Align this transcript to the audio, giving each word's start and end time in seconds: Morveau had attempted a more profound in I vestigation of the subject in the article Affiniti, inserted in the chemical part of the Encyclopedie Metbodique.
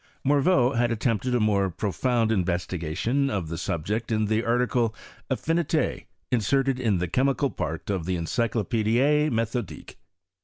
Morveau 0.25 0.73
had 0.75 0.91
attempted 0.91 1.35
a 1.35 1.39
more 1.39 1.69
profound 1.69 2.31
in 2.31 2.39
I 2.41 2.45
vestigation 2.45 3.29
of 3.29 3.49
the 3.49 3.57
subject 3.59 4.11
in 4.11 4.25
the 4.25 4.43
article 4.43 4.95
Affiniti, 5.29 6.05
inserted 6.31 6.79
in 6.79 6.97
the 6.97 7.07
chemical 7.07 7.51
part 7.51 7.87
of 7.91 8.05
the 8.07 8.15
Encyclopedie 8.15 9.29
Metbodique. 9.29 9.97